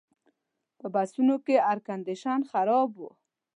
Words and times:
په 0.79 0.85
بسونو 0.93 1.35
کې 1.45 1.55
ایرکنډیشن 1.69 2.39
خراب 2.51 2.89
و. 2.97 2.99